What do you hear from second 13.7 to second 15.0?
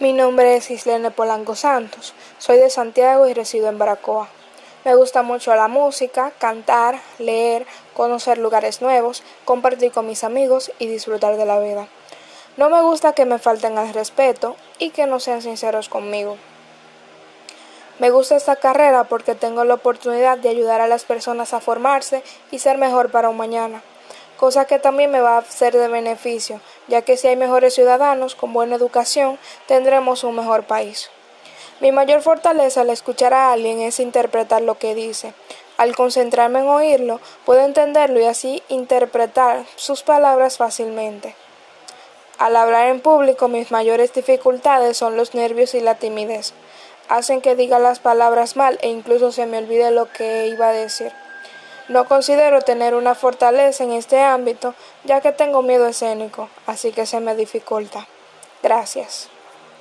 al respeto y